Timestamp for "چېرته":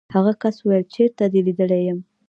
0.95-1.23